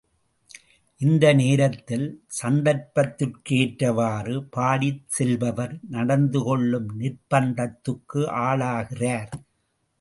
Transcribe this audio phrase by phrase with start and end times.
[1.01, 2.05] இந்த நேரத்தில்
[2.39, 9.31] சந்தர்ப்பத்திற்கு ஏற்றவாறு பாடிச் செல்பவர் நடந்துகொள்ளும் நிர்ப்பந்தத்துக்கு ஆளாகிறார்.